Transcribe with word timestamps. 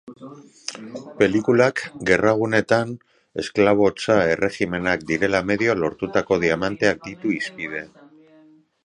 Pelikulak, 1.17 1.81
gerra 2.09 2.31
gunetan, 2.39 2.93
esklabotza 3.43 4.17
erregimenak 4.31 5.05
direla 5.13 5.43
medio 5.51 5.77
lortutako 5.83 6.41
diamanteak 6.47 7.07
ditu 7.09 7.37
hizpide. 7.39 7.85